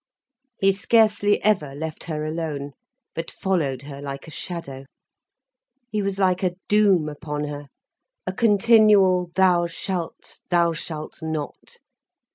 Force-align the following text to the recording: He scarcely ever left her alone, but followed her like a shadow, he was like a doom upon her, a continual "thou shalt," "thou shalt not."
He 0.57 0.71
scarcely 0.71 1.39
ever 1.43 1.75
left 1.75 2.05
her 2.05 2.25
alone, 2.25 2.71
but 3.13 3.29
followed 3.29 3.83
her 3.83 4.01
like 4.01 4.27
a 4.27 4.31
shadow, 4.31 4.85
he 5.91 6.01
was 6.01 6.17
like 6.17 6.41
a 6.41 6.55
doom 6.67 7.07
upon 7.07 7.43
her, 7.43 7.67
a 8.25 8.33
continual 8.33 9.29
"thou 9.35 9.67
shalt," 9.67 10.41
"thou 10.49 10.73
shalt 10.73 11.21
not." 11.21 11.77